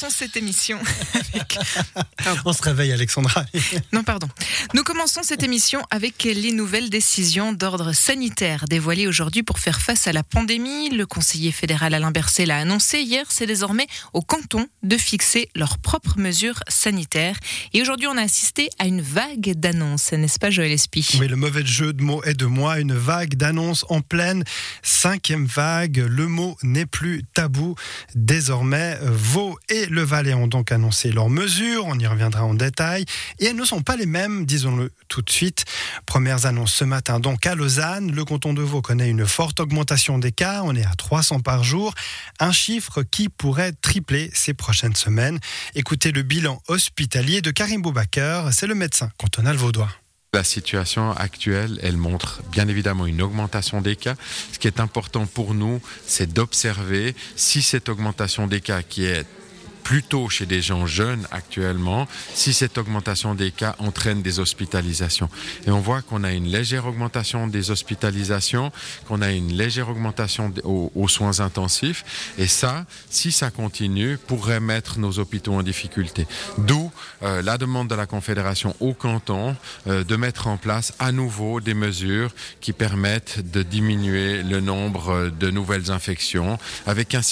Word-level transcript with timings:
Commençons 0.00 0.16
cette 0.16 0.36
émission 0.36 0.78
avec... 1.14 1.58
On 2.44 2.52
se 2.52 2.62
réveille, 2.62 2.92
Alexandra. 2.92 3.44
Non, 3.92 4.04
pardon. 4.04 4.28
Nous 4.74 4.82
commençons 4.82 5.22
cette 5.22 5.42
émission 5.42 5.82
avec 5.90 6.22
les 6.24 6.52
nouvelles 6.52 6.90
décisions 6.90 7.52
d'ordre 7.52 7.92
sanitaire 7.92 8.66
dévoilées 8.68 9.06
aujourd'hui 9.06 9.42
pour 9.42 9.58
faire 9.58 9.80
face 9.80 10.06
à 10.06 10.12
la 10.12 10.22
pandémie. 10.22 10.90
Le 10.90 11.06
conseiller 11.06 11.52
fédéral 11.52 11.94
Alain 11.94 12.10
Berset 12.10 12.46
l'a 12.46 12.58
annoncé 12.58 13.00
hier. 13.00 13.24
C'est 13.28 13.46
désormais 13.46 13.86
au 14.12 14.20
canton 14.20 14.68
de 14.82 14.96
fixer 14.96 15.48
leurs 15.56 15.78
propres 15.78 16.18
mesures 16.18 16.60
sanitaires. 16.68 17.36
Et 17.72 17.80
aujourd'hui, 17.82 18.06
on 18.06 18.16
a 18.16 18.22
assisté 18.22 18.68
à 18.78 18.86
une 18.86 19.00
vague 19.00 19.54
d'annonces, 19.54 20.12
n'est-ce 20.12 20.38
pas, 20.38 20.50
Joël 20.50 20.70
Espy? 20.70 21.16
Oui, 21.18 21.28
le 21.28 21.36
mauvais 21.36 21.64
jeu 21.64 21.92
de 21.92 22.02
mots 22.02 22.22
est 22.24 22.34
de 22.34 22.46
moi. 22.46 22.78
Une 22.78 22.94
vague 22.94 23.34
d'annonces 23.34 23.84
en 23.88 24.00
pleine 24.00 24.44
cinquième 24.82 25.46
vague. 25.46 26.04
Le 26.08 26.26
mot 26.26 26.56
n'est 26.62 26.86
plus 26.86 27.24
tabou. 27.34 27.74
Désormais, 28.14 28.98
Vaud 29.02 29.58
et 29.68 29.87
le 29.88 30.02
Valais 30.02 30.34
ont 30.34 30.46
donc 30.46 30.72
annoncé 30.72 31.10
leurs 31.10 31.30
mesures. 31.30 31.84
On 31.86 31.98
y 31.98 32.06
reviendra 32.06 32.44
en 32.44 32.54
détail. 32.54 33.04
Et 33.38 33.46
elles 33.46 33.56
ne 33.56 33.64
sont 33.64 33.82
pas 33.82 33.96
les 33.96 34.06
mêmes, 34.06 34.46
disons-le 34.46 34.92
tout 35.08 35.22
de 35.22 35.30
suite. 35.30 35.64
Premières 36.06 36.46
annonces 36.46 36.74
ce 36.74 36.84
matin 36.84 37.20
donc 37.20 37.46
à 37.46 37.54
Lausanne. 37.54 38.12
Le 38.12 38.24
canton 38.24 38.52
de 38.52 38.62
Vaud 38.62 38.82
connaît 38.82 39.08
une 39.08 39.26
forte 39.26 39.60
augmentation 39.60 40.18
des 40.18 40.32
cas. 40.32 40.62
On 40.64 40.74
est 40.74 40.84
à 40.84 40.94
300 40.96 41.40
par 41.40 41.64
jour. 41.64 41.94
Un 42.40 42.52
chiffre 42.52 43.02
qui 43.02 43.28
pourrait 43.28 43.72
tripler 43.72 44.30
ces 44.34 44.54
prochaines 44.54 44.96
semaines. 44.96 45.38
Écoutez 45.74 46.12
le 46.12 46.22
bilan 46.22 46.62
hospitalier 46.68 47.42
de 47.42 47.50
Karim 47.50 47.82
Boubaker. 47.82 48.48
C'est 48.52 48.66
le 48.66 48.74
médecin 48.74 49.10
cantonal 49.18 49.56
vaudois. 49.56 49.90
La 50.34 50.44
situation 50.44 51.12
actuelle, 51.12 51.80
elle 51.82 51.96
montre 51.96 52.42
bien 52.52 52.68
évidemment 52.68 53.06
une 53.06 53.22
augmentation 53.22 53.80
des 53.80 53.96
cas. 53.96 54.14
Ce 54.52 54.58
qui 54.58 54.66
est 54.66 54.78
important 54.78 55.26
pour 55.26 55.54
nous, 55.54 55.80
c'est 56.06 56.30
d'observer 56.30 57.16
si 57.34 57.62
cette 57.62 57.88
augmentation 57.88 58.46
des 58.46 58.60
cas 58.60 58.82
qui 58.82 59.06
est 59.06 59.26
plutôt 59.88 60.28
chez 60.28 60.44
des 60.44 60.60
gens 60.60 60.86
jeunes 60.86 61.26
actuellement, 61.30 62.06
si 62.34 62.52
cette 62.52 62.76
augmentation 62.76 63.34
des 63.34 63.50
cas 63.50 63.74
entraîne 63.78 64.20
des 64.20 64.38
hospitalisations. 64.38 65.30
Et 65.66 65.70
on 65.70 65.80
voit 65.80 66.02
qu'on 66.02 66.24
a 66.24 66.32
une 66.32 66.44
légère 66.44 66.84
augmentation 66.84 67.46
des 67.46 67.70
hospitalisations, 67.70 68.70
qu'on 69.06 69.22
a 69.22 69.30
une 69.30 69.50
légère 69.50 69.88
augmentation 69.88 70.52
aux, 70.62 71.08
soins 71.08 71.40
intensifs. 71.40 72.04
Et 72.36 72.48
ça, 72.48 72.84
si 73.08 73.32
ça 73.32 73.50
continue, 73.50 74.18
pourrait 74.18 74.60
mettre 74.60 74.98
nos 74.98 75.18
hôpitaux 75.20 75.54
en 75.54 75.62
difficulté. 75.62 76.26
D'où 76.58 76.92
euh, 77.22 77.40
la 77.40 77.56
demande 77.56 77.88
de 77.88 77.94
la 77.94 78.04
Confédération 78.04 78.76
au 78.80 78.92
canton 78.92 79.56
euh, 79.86 80.04
de 80.04 80.16
mettre 80.16 80.48
en 80.48 80.58
place 80.58 80.92
à 80.98 81.12
nouveau 81.12 81.62
des 81.62 81.72
mesures 81.72 82.34
qui 82.60 82.74
permettent 82.74 83.50
de 83.50 83.62
diminuer 83.62 84.42
le 84.42 84.60
nombre 84.60 85.30
de 85.30 85.50
nouvelles 85.50 85.90
infections 85.90 86.58
avec 86.86 87.14
un, 87.14 87.22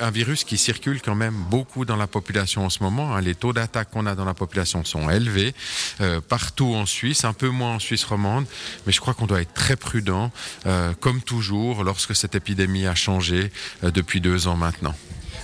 un 0.00 0.10
virus 0.10 0.44
qui 0.44 0.56
circule 0.56 1.02
quand 1.02 1.14
même 1.14 1.36
beaucoup 1.50 1.84
dans 1.84 1.96
la 1.96 2.05
population 2.06 2.64
en 2.64 2.70
ce 2.70 2.82
moment. 2.82 3.16
Hein. 3.16 3.20
Les 3.20 3.34
taux 3.34 3.52
d'attaque 3.52 3.90
qu'on 3.90 4.06
a 4.06 4.14
dans 4.14 4.24
la 4.24 4.34
population 4.34 4.84
sont 4.84 5.10
élevés 5.10 5.54
euh, 6.00 6.20
partout 6.20 6.74
en 6.74 6.86
Suisse, 6.86 7.24
un 7.24 7.32
peu 7.32 7.48
moins 7.48 7.74
en 7.74 7.78
Suisse 7.78 8.04
romande, 8.04 8.46
mais 8.86 8.92
je 8.92 9.00
crois 9.00 9.14
qu'on 9.14 9.26
doit 9.26 9.40
être 9.40 9.54
très 9.54 9.76
prudent, 9.76 10.30
euh, 10.66 10.92
comme 11.00 11.22
toujours, 11.22 11.84
lorsque 11.84 12.14
cette 12.14 12.34
épidémie 12.34 12.86
a 12.86 12.94
changé 12.94 13.50
euh, 13.84 13.90
depuis 13.90 14.20
deux 14.20 14.46
ans 14.46 14.56
maintenant. 14.56 14.94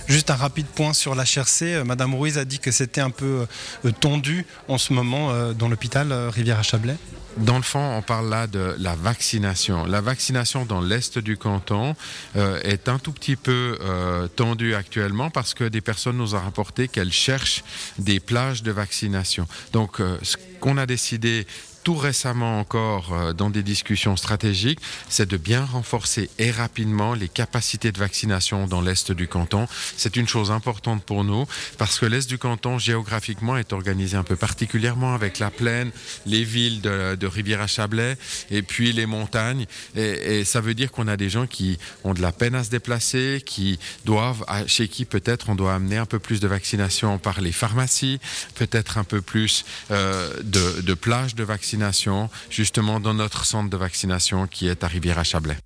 Juste 0.07 0.29
un 0.29 0.35
rapide 0.35 0.67
point 0.67 0.93
sur 0.93 1.15
la 1.15 1.23
l'HRC. 1.23 1.85
Madame 1.85 2.13
Ruiz 2.13 2.37
a 2.37 2.43
dit 2.43 2.59
que 2.59 2.71
c'était 2.71 2.99
un 2.99 3.09
peu 3.09 3.47
tendu 4.01 4.45
en 4.67 4.77
ce 4.77 4.91
moment 4.91 5.53
dans 5.53 5.69
l'hôpital 5.69 6.11
Rivière-à-Chablais. 6.11 6.97
Dans 7.37 7.57
le 7.57 7.63
fond, 7.63 7.97
on 7.97 8.01
parle 8.03 8.29
là 8.29 8.45
de 8.45 8.75
la 8.77 8.95
vaccination. 8.95 9.85
La 9.85 10.01
vaccination 10.01 10.65
dans 10.65 10.81
l'est 10.81 11.17
du 11.17 11.35
canton 11.35 11.95
euh, 12.35 12.59
est 12.61 12.87
un 12.89 12.99
tout 12.99 13.11
petit 13.11 13.35
peu 13.35 13.77
euh, 13.81 14.27
tendue 14.27 14.75
actuellement 14.75 15.31
parce 15.31 15.55
que 15.55 15.63
des 15.63 15.81
personnes 15.81 16.17
nous 16.17 16.35
ont 16.35 16.39
rapporté 16.39 16.87
qu'elles 16.87 17.11
cherchent 17.11 17.63
des 17.97 18.19
plages 18.19 18.61
de 18.61 18.71
vaccination. 18.71 19.47
Donc, 19.71 19.99
euh, 19.99 20.17
ce 20.21 20.37
qu'on 20.59 20.77
a 20.77 20.85
décidé 20.85 21.47
tout 21.83 21.95
récemment 21.95 22.59
encore 22.59 23.13
euh, 23.13 23.33
dans 23.33 23.49
des 23.49 23.63
discussions 23.63 24.15
stratégiques, 24.15 24.79
c'est 25.09 25.27
de 25.27 25.37
bien 25.37 25.65
renforcer 25.65 26.29
et 26.39 26.51
rapidement 26.51 27.13
les 27.13 27.27
capacités 27.27 27.91
de 27.91 27.99
vaccination 27.99 28.67
dans 28.67 28.81
l'Est 28.81 29.11
du 29.11 29.27
canton. 29.27 29.67
C'est 29.97 30.15
une 30.15 30.27
chose 30.27 30.51
importante 30.51 31.03
pour 31.03 31.23
nous 31.23 31.45
parce 31.77 31.99
que 31.99 32.05
l'Est 32.05 32.27
du 32.29 32.37
canton, 32.37 32.79
géographiquement, 32.79 33.57
est 33.57 33.73
organisé 33.73 34.15
un 34.15 34.23
peu 34.23 34.35
particulièrement 34.35 35.13
avec 35.13 35.39
la 35.39 35.51
plaine, 35.51 35.91
les 36.25 36.43
villes 36.43 36.81
de, 36.81 37.27
Rivière-à-Chablais 37.33 38.17
et 38.51 38.61
puis 38.61 38.93
les 38.93 39.05
montagnes. 39.05 39.65
Et, 39.95 40.39
et 40.39 40.45
ça 40.45 40.61
veut 40.61 40.73
dire 40.73 40.91
qu'on 40.91 41.07
a 41.07 41.17
des 41.17 41.29
gens 41.29 41.47
qui 41.47 41.79
ont 42.03 42.13
de 42.13 42.21
la 42.21 42.31
peine 42.31 42.53
à 42.53 42.63
se 42.63 42.69
déplacer, 42.69 43.41
qui 43.45 43.79
doivent, 44.05 44.45
chez 44.67 44.87
qui 44.87 45.05
peut-être 45.05 45.49
on 45.49 45.55
doit 45.55 45.73
amener 45.73 45.97
un 45.97 46.05
peu 46.05 46.19
plus 46.19 46.39
de 46.39 46.47
vaccination 46.47 47.17
par 47.17 47.41
les 47.41 47.51
pharmacies, 47.51 48.19
peut-être 48.55 48.97
un 48.97 49.03
peu 49.03 49.21
plus 49.21 49.65
euh, 49.91 50.31
de, 50.43 50.81
de 50.81 50.93
plages 50.93 51.35
de 51.35 51.43
vaccination 51.43 51.72
justement 52.49 52.99
dans 52.99 53.13
notre 53.13 53.45
centre 53.45 53.69
de 53.69 53.77
vaccination 53.77 54.47
qui 54.47 54.67
est 54.67 54.83
à 54.83 54.87
Rivière-à-Chablais. 54.87 55.57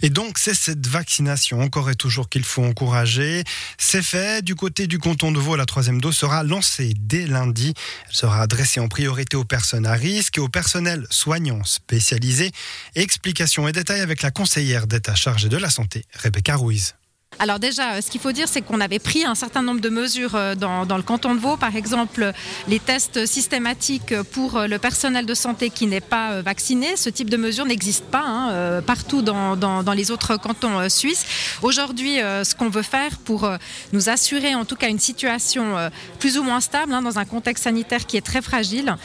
Et 0.00 0.10
donc, 0.10 0.38
c'est 0.38 0.54
cette 0.54 0.86
vaccination 0.86 1.60
encore 1.60 1.90
et 1.90 1.94
toujours 1.94 2.28
qu'il 2.28 2.44
faut 2.44 2.64
encourager. 2.64 3.44
C'est 3.78 4.02
fait. 4.02 4.42
Du 4.44 4.54
côté 4.54 4.86
du 4.86 4.98
canton 4.98 5.30
de 5.30 5.38
Vaud, 5.38 5.56
la 5.56 5.66
troisième 5.66 6.00
dose 6.00 6.16
sera 6.16 6.42
lancée 6.42 6.94
dès 6.98 7.26
lundi. 7.26 7.74
Elle 8.08 8.14
sera 8.14 8.42
adressée 8.42 8.80
en 8.80 8.88
priorité 8.88 9.36
aux 9.36 9.44
personnes 9.44 9.86
à 9.86 9.92
risque 9.92 10.38
et 10.38 10.40
au 10.40 10.48
personnel 10.48 11.06
soignant 11.10 11.62
spécialisé. 11.64 12.50
Explications 12.96 13.68
et 13.68 13.72
détails 13.72 14.00
avec 14.00 14.22
la 14.22 14.30
conseillère 14.30 14.86
d'État 14.86 15.14
chargée 15.14 15.48
de 15.48 15.56
la 15.56 15.70
santé, 15.70 16.04
Rebecca 16.22 16.56
Ruiz. 16.56 16.94
Alors 17.38 17.58
déjà, 17.58 17.94
euh, 17.94 18.00
ce 18.00 18.10
qu'il 18.10 18.20
faut 18.20 18.32
dire, 18.32 18.46
c'est 18.48 18.62
qu'on 18.62 18.80
avait 18.80 18.98
pris 18.98 19.24
un 19.24 19.34
certain 19.34 19.62
nombre 19.62 19.80
de 19.80 19.88
mesures 19.88 20.34
euh, 20.34 20.54
dans, 20.54 20.96
le 20.96 21.02
canton 21.02 21.34
de 21.34 21.40
Vaud. 21.40 21.56
Par 21.56 21.74
exemple, 21.74 22.32
les 22.68 22.78
tests 22.78 23.26
systématiques 23.26 24.14
pour 24.32 24.56
euh, 24.56 24.66
le 24.66 24.78
personnel 24.78 25.26
de 25.26 25.34
santé 25.34 25.70
qui 25.70 25.86
n'est 25.86 26.00
pas 26.00 26.40
vacciné. 26.42 26.96
Ce 26.96 27.10
type 27.10 27.30
de 27.30 27.36
mesure 27.36 27.64
n'existe 27.64 28.04
pas 28.04 28.24
hein, 28.24 28.82
partout 28.82 29.22
dans, 29.22 29.94
les 29.94 30.10
autres 30.10 30.36
cantons 30.36 30.88
suisses. 30.88 31.24
Aujourd'hui, 31.62 32.16
ce 32.18 32.54
qu'on 32.54 32.68
veut 32.68 32.82
faire 32.82 33.18
pour 33.18 33.48
nous 33.92 34.08
assurer 34.08 34.54
en 34.54 34.64
tout 34.64 34.76
cas 34.76 34.88
une 34.88 34.98
situation 34.98 35.90
plus 36.18 36.38
ou 36.38 36.42
moins 36.42 36.60
stable 36.60 36.92
hein, 36.92 37.02
dans 37.02 37.18
un 37.18 37.24
contexte 37.24 37.64
sanitaire 37.64 38.06
qui 38.06 38.16
est 38.16 38.24
très 38.24 38.42
fragile, 38.42 38.96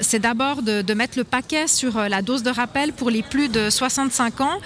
c'est 0.00 0.18
d'abord 0.18 0.62
de, 0.62 0.82
de, 0.82 0.94
mettre 0.94 1.18
le 1.18 1.24
paquet 1.24 1.66
sur 1.66 1.98
la 2.08 2.22
dose 2.22 2.42
de 2.42 2.50
rappel 2.50 2.92
pour 2.92 3.10
les 3.10 3.22
plus 3.22 3.48
de 3.48 3.70
65 3.70 4.40
ans. 4.40 4.60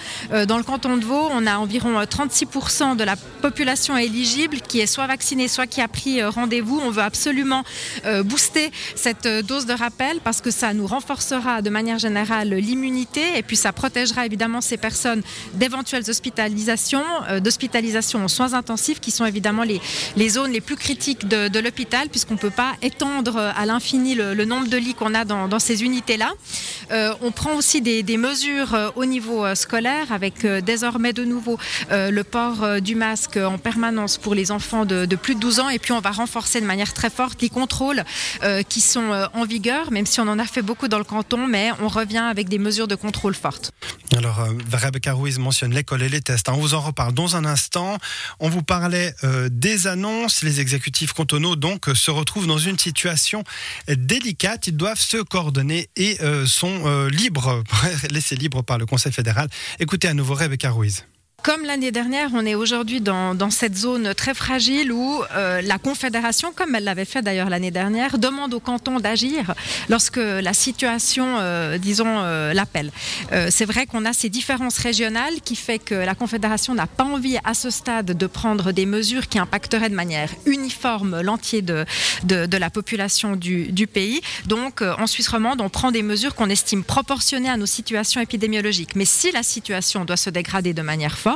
Dans 0.47 0.57
le 0.57 0.65
canton 0.65 0.97
de 0.97 1.05
Vaud, 1.05 1.29
on 1.31 1.47
a 1.47 1.59
environ 1.59 2.01
36% 2.03 2.97
de 3.01 3.05
la 3.05 3.17
population 3.17 3.97
éligible 3.97 4.59
qui 4.61 4.81
est 4.81 4.87
soit 4.87 5.07
vaccinée, 5.07 5.49
soit 5.49 5.67
qui 5.67 5.81
a 5.81 5.89
pris 5.89 6.21
euh, 6.21 6.29
rendez-vous. 6.29 6.79
On 6.85 6.91
veut 6.91 7.03
absolument 7.03 7.65
euh, 8.05 8.23
booster 8.23 8.71
cette 8.95 9.25
euh, 9.25 9.43
dose 9.43 9.65
de 9.65 9.73
rappel 9.73 10.21
parce 10.23 10.43
que 10.43 10.51
ça 10.51 10.75
nous 10.75 10.87
renforcera 10.87 11.63
de 11.63 11.71
manière 11.71 11.99
générale 11.99 12.51
l'immunité 12.51 13.23
et 13.39 13.43
puis 13.43 13.57
ça 13.57 13.73
protégera 13.73 14.27
évidemment 14.27 14.61
ces 14.61 14.77
personnes 14.77 15.23
d'éventuelles 15.55 16.09
hospitalisations, 16.09 17.05
d'hospitalisation 17.43 18.25
en 18.25 18.29
soins 18.29 18.53
intensifs 18.53 19.01
qui 19.01 19.11
sont 19.11 19.25
évidemment 19.25 19.63
les, 19.63 19.81
les 20.17 20.29
zones 20.29 20.53
les 20.53 20.61
plus 20.61 20.77
critiques 20.77 21.27
de, 21.27 21.59
l'hôpital 21.59 22.09
puisqu'on 22.09 22.35
ne 22.35 22.39
peut 22.39 22.51
pas 22.51 22.73
étendre 22.83 23.39
à 23.39 23.65
l'infini 23.65 24.15
le, 24.15 24.45
nombre 24.45 24.69
de 24.69 24.77
lits 24.77 24.95
qu'on 24.95 25.15
a 25.15 25.25
dans, 25.25 25.59
ces 25.59 25.83
unités-là. 25.85 26.33
on 27.23 27.31
prend 27.31 27.55
aussi 27.55 27.81
des 27.81 28.17
mesures 28.17 28.93
au 28.97 29.05
niveau 29.05 29.55
scolaire 29.55 30.13
avec 30.13 30.45
désormais 30.65 31.13
de 31.13 31.25
nouveau 31.25 31.59
le 31.91 32.23
port 32.23 32.81
du 32.81 32.90
du 32.91 32.97
masque 32.97 33.37
en 33.37 33.57
permanence 33.57 34.19
pour 34.19 34.35
les 34.35 34.51
enfants 34.51 34.85
de, 34.85 35.07
plus 35.15 35.37
de 35.37 35.41
12 35.41 35.61
ans 35.61 35.69
et 35.69 35.79
puis 35.79 35.93
on 35.93 36.01
va 36.01 36.11
renforcer 36.11 36.61
de 36.61 36.67
manière 36.67 36.93
très 36.93 37.09
forte 37.09 37.41
les 37.41 37.49
contrôles 37.49 38.03
euh, 38.43 38.65
qui 38.65 38.81
sont 38.81 39.13
euh, 39.13 39.27
en 39.33 39.45
vigueur, 39.45 39.93
même 39.93 40.07
si 40.07 40.19
on 40.19 40.27
en 40.27 40.41
a 40.41 40.45
fait 40.45 40.61
beaucoup 40.61 40.89
dans 40.89 40.99
le 40.99 41.05
canton, 41.05 41.47
mais 41.47 41.71
on 41.81 41.87
revient 41.87 42.19
avec 42.19 42.49
des 42.49 42.59
mesures 42.59 42.89
de 42.89 42.97
contrôle 42.97 43.37
fortes. 43.37 43.71
Alors, 44.17 44.41
euh, 44.41 44.55
Rebecca 44.73 45.13
Ruiz 45.13 45.39
mentionne 45.39 45.73
l'école 45.73 46.03
et 46.03 46.09
les 46.09 46.21
tests. 46.21 46.49
Hein. 46.49 46.55
On 46.57 46.61
vous 46.61 46.75
en 46.75 46.81
reparle 46.81 47.15
dans 47.15 47.37
un 47.37 47.45
instant. 47.45 47.97
On 48.41 48.49
vous 48.49 48.63
parlait 48.63 49.15
des 49.51 49.87
annonces. 49.87 50.43
Les 50.43 50.59
exécutifs 50.61 51.13
cantonaux, 51.13 51.55
donc, 51.55 51.87
se 51.95 52.11
retrouvent 52.11 52.49
dans 52.49 52.59
une 52.59 52.79
situation 52.79 53.45
délicate. 53.87 54.67
Ils 54.67 54.77
doivent 54.77 55.01
se 55.01 55.19
coordonner 55.19 55.89
et 55.95 56.19
sont 56.47 57.07
libres, 57.07 57.63
laissés 58.11 58.35
libres 58.35 58.63
par 58.65 58.79
le 58.79 58.87
Conseil 58.87 59.13
fédéral. 59.13 59.49
Écoutez 59.79 60.09
à 60.09 60.15
nouveau 60.15 60.35
Rebecca 60.35 60.73
Ruiz. 60.73 61.05
Comme 61.43 61.65
l'année 61.65 61.91
dernière, 61.91 62.31
on 62.35 62.45
est 62.45 62.55
aujourd'hui 62.55 63.01
dans, 63.01 63.51
cette 63.51 63.77
zone 63.77 64.15
très 64.15 64.35
fragile 64.35 64.93
où 64.93 65.23
euh, 65.35 65.63
la 65.63 65.79
Confédération, 65.79 66.53
comme 66.55 66.75
elle 66.75 66.85
l'avait 66.85 67.07
fait 67.07 67.23
d'ailleurs 67.23 67.49
l'année 67.49 67.71
dernière, 67.71 68.19
demande 68.19 68.53
au 68.53 68.61
canton 68.61 69.01
d'agir 69.01 69.55
lorsque 69.89 70.19
la 70.19 70.53
situation, 70.53 71.39
euh, 71.39 71.79
disons, 71.79 72.07
euh, 72.09 72.53
l'appelle. 72.53 72.91
C'est 73.49 73.65
vrai 73.65 73.87
qu'on 73.87 74.05
a 74.05 74.13
ces 74.13 74.29
différences 74.29 74.79
régionales 74.79 75.41
qui 75.45 75.57
fait 75.57 75.79
que 75.79 75.95
la 75.95 76.15
Confédération 76.15 76.75
n'a 76.75 76.87
pas 76.87 77.05
envie 77.05 77.39
à 77.45 77.55
ce 77.55 77.71
stade 77.71 78.07
de 78.07 78.27
prendre 78.27 78.73
des 78.73 78.87
mesures 78.87 79.29
qui 79.29 79.39
impacteraient 79.39 79.89
de 79.89 79.95
manière 79.95 80.31
uniforme 80.47 81.21
l'entier 81.21 81.63
de, 81.63 81.85
de, 82.25 82.47
de, 82.47 82.57
la 82.57 82.71
population 82.71 83.37
du, 83.37 83.71
du 83.73 83.87
pays. 83.87 84.21
Donc, 84.47 84.83
en 84.83 85.07
Suisse 85.07 85.29
romande, 85.29 85.61
on 85.61 85.69
prend 85.69 85.93
des 85.93 86.03
mesures 86.03 86.35
qu'on 86.35 86.51
estime 86.51 86.83
proportionnées 86.83 87.51
à 87.51 87.57
nos 87.57 87.67
situations 87.67 88.21
épidémiologiques. 88.21 88.97
Mais 88.97 89.05
si 89.05 89.31
la 89.31 89.43
situation 89.43 90.05
doit 90.05 90.17
se 90.17 90.31
dégrader 90.31 90.75
de 90.75 90.83
manière 90.83 91.17
forte, 91.17 91.30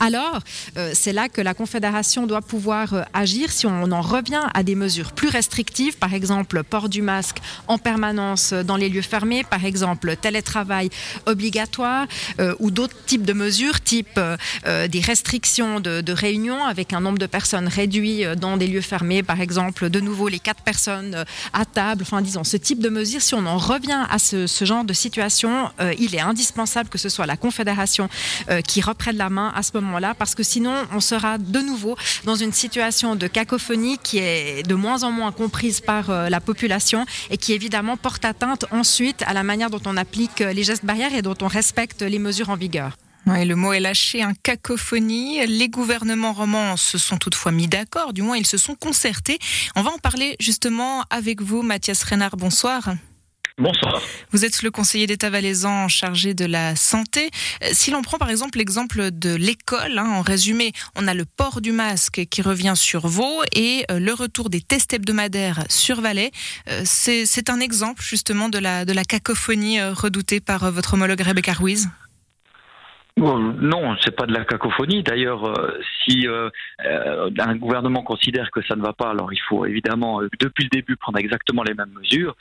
alors 0.00 0.40
euh, 0.76 0.90
c'est 0.94 1.12
là 1.12 1.28
que 1.28 1.40
la 1.40 1.54
Confédération 1.54 2.26
doit 2.26 2.42
pouvoir 2.42 2.94
euh, 2.94 3.02
agir 3.14 3.50
si 3.50 3.66
on 3.66 3.90
en 3.92 4.00
revient 4.00 4.42
à 4.54 4.62
des 4.62 4.74
mesures 4.74 5.12
plus 5.12 5.28
restrictives, 5.28 5.96
par 5.96 6.14
exemple 6.14 6.62
port 6.62 6.88
du 6.88 7.02
masque 7.02 7.38
en 7.68 7.78
permanence 7.78 8.52
dans 8.52 8.76
les 8.76 8.88
lieux 8.88 9.02
fermés, 9.02 9.44
par 9.44 9.64
exemple 9.64 10.16
télétravail 10.16 10.90
obligatoire 11.26 12.06
euh, 12.40 12.54
ou 12.58 12.70
d'autres 12.70 12.96
types 13.06 13.24
de 13.24 13.32
mesures, 13.32 13.80
type 13.80 14.20
des 14.64 15.00
restrictions 15.00 15.80
de, 15.80 16.00
de 16.00 16.12
réunion 16.12 16.64
avec 16.64 16.92
un 16.92 17.00
nombre 17.00 17.18
de 17.18 17.26
personnes 17.26 17.68
réduit 17.68 18.24
dans 18.36 18.56
des 18.56 18.66
lieux 18.66 18.80
fermés, 18.80 19.22
par 19.22 19.40
exemple 19.40 19.90
de 19.90 20.00
nouveau 20.00 20.28
les 20.28 20.38
quatre 20.38 20.62
personnes 20.62 21.24
à 21.52 21.64
table, 21.64 22.02
enfin 22.02 22.22
disons 22.22 22.44
ce 22.44 22.56
type 22.56 22.80
de 22.80 22.88
mesures, 22.88 23.22
si 23.22 23.34
on 23.34 23.46
en 23.46 23.58
revient 23.58 24.04
à 24.10 24.18
ce, 24.18 24.46
ce 24.46 24.64
genre 24.64 24.84
de 24.84 24.92
situation, 24.92 25.70
il 25.98 26.14
est 26.14 26.20
indispensable 26.20 26.88
que 26.88 26.98
ce 26.98 27.08
soit 27.08 27.26
la 27.26 27.36
Confédération 27.36 28.08
qui 28.66 28.80
reprenne 28.80 29.16
la 29.16 29.30
à 29.38 29.62
ce 29.62 29.70
moment-là, 29.74 30.14
parce 30.14 30.34
que 30.34 30.42
sinon 30.42 30.74
on 30.92 31.00
sera 31.00 31.38
de 31.38 31.60
nouveau 31.60 31.96
dans 32.24 32.34
une 32.34 32.52
situation 32.52 33.16
de 33.16 33.26
cacophonie 33.26 33.98
qui 33.98 34.18
est 34.18 34.66
de 34.66 34.74
moins 34.74 35.02
en 35.02 35.10
moins 35.10 35.32
comprise 35.32 35.80
par 35.80 36.10
euh, 36.10 36.28
la 36.28 36.40
population 36.40 37.06
et 37.30 37.36
qui 37.36 37.52
évidemment 37.52 37.96
porte 37.96 38.24
atteinte 38.24 38.64
ensuite 38.70 39.22
à 39.26 39.32
la 39.32 39.42
manière 39.42 39.70
dont 39.70 39.82
on 39.86 39.96
applique 39.96 40.40
euh, 40.40 40.52
les 40.52 40.64
gestes 40.64 40.84
barrières 40.84 41.14
et 41.14 41.22
dont 41.22 41.36
on 41.40 41.46
respecte 41.46 42.02
les 42.02 42.18
mesures 42.18 42.50
en 42.50 42.56
vigueur. 42.56 42.96
Ouais, 43.26 43.44
le 43.44 43.54
mot 43.54 43.72
est 43.72 43.80
lâché, 43.80 44.20
un 44.22 44.34
cacophonie. 44.34 45.46
Les 45.46 45.68
gouvernements 45.68 46.32
romans 46.32 46.76
se 46.76 46.98
sont 46.98 47.18
toutefois 47.18 47.52
mis 47.52 47.68
d'accord, 47.68 48.12
du 48.12 48.22
moins 48.22 48.36
ils 48.36 48.46
se 48.46 48.58
sont 48.58 48.74
concertés. 48.74 49.38
On 49.76 49.82
va 49.82 49.90
en 49.90 49.98
parler 49.98 50.36
justement 50.40 51.04
avec 51.08 51.40
vous, 51.40 51.62
Mathias 51.62 52.02
Renard. 52.02 52.36
Bonsoir. 52.36 52.94
Bonsoir. 53.58 54.00
Vous 54.30 54.44
êtes 54.44 54.62
le 54.62 54.70
conseiller 54.70 55.06
d'État 55.06 55.28
valaisan 55.28 55.88
chargé 55.88 56.32
de 56.32 56.46
la 56.46 56.74
santé. 56.74 57.30
Si 57.72 57.90
l'on 57.90 58.00
prend 58.00 58.16
par 58.16 58.30
exemple 58.30 58.58
l'exemple 58.58 59.10
de 59.10 59.34
l'école, 59.34 59.98
hein, 59.98 60.08
en 60.08 60.22
résumé, 60.22 60.72
on 60.96 61.06
a 61.06 61.12
le 61.12 61.26
port 61.26 61.60
du 61.60 61.72
masque 61.72 62.22
qui 62.30 62.40
revient 62.40 62.74
sur 62.76 63.06
Vaud 63.06 63.42
et 63.54 63.84
euh, 63.90 63.98
le 63.98 64.14
retour 64.14 64.48
des 64.48 64.62
tests 64.62 64.94
hebdomadaires 64.94 65.64
sur 65.68 66.00
Valais. 66.00 66.30
Euh, 66.68 66.82
C'est 66.84 67.50
un 67.50 67.60
exemple 67.60 68.02
justement 68.02 68.48
de 68.48 68.58
la, 68.58 68.84
de 68.84 68.92
la 68.92 69.04
cacophonie 69.04 69.80
euh, 69.80 69.92
redoutée 69.92 70.40
par 70.40 70.70
votre 70.70 70.94
homologue 70.94 71.20
Rebecca 71.20 71.52
Ruiz 71.52 71.88
non, 73.18 73.96
c'est 74.00 74.16
pas 74.16 74.26
de 74.26 74.32
la 74.32 74.44
cacophonie. 74.44 75.02
D'ailleurs, 75.02 75.44
euh, 75.44 75.78
si 76.02 76.26
euh, 76.26 76.48
euh, 76.84 77.30
un 77.38 77.56
gouvernement 77.56 78.02
considère 78.02 78.50
que 78.50 78.62
ça 78.62 78.74
ne 78.74 78.82
va 78.82 78.92
pas, 78.92 79.10
alors 79.10 79.32
il 79.32 79.40
faut 79.48 79.66
évidemment, 79.66 80.22
depuis 80.40 80.64
le 80.64 80.70
début, 80.70 80.96
prendre 80.96 81.18
exactement 81.18 81.62
les 81.62 81.74
mêmes 81.74 81.92
mesures. 82.00 82.34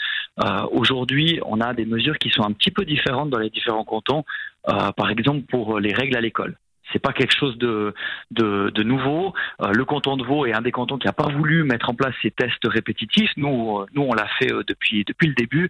Aujourd'hui, 0.71 1.39
on 1.45 1.59
a 1.59 1.73
des 1.73 1.85
mesures 1.85 2.18
qui 2.18 2.29
sont 2.29 2.44
un 2.44 2.53
petit 2.53 2.71
peu 2.71 2.85
différentes 2.85 3.29
dans 3.29 3.38
les 3.38 3.50
différents 3.50 3.83
cantons. 3.83 4.23
Par 4.63 5.09
exemple, 5.09 5.41
pour 5.50 5.79
les 5.79 5.94
règles 5.94 6.18
à 6.18 6.21
l'école. 6.21 6.56
C'est 6.91 6.99
pas 6.99 7.13
quelque 7.13 7.35
chose 7.35 7.57
de, 7.57 7.93
de, 8.31 8.83
nouveau. 8.83 9.33
Euh, 9.61 9.71
le 9.71 9.85
canton 9.85 10.17
de 10.17 10.23
Vaud 10.23 10.45
est 10.45 10.53
un 10.53 10.61
des 10.61 10.71
cantons 10.71 10.97
qui 10.97 11.07
n'a 11.07 11.13
pas 11.13 11.29
voulu 11.29 11.63
mettre 11.63 11.89
en 11.89 11.93
place 11.93 12.13
ces 12.21 12.31
tests 12.31 12.65
répétitifs. 12.65 13.31
Nous, 13.38 13.79
euh, 13.79 13.85
nous 13.93 14.03
on 14.03 14.13
l'a 14.13 14.27
fait 14.39 14.51
euh, 14.51 14.63
depuis, 14.67 15.03
depuis 15.05 15.27
le 15.27 15.33
début. 15.35 15.69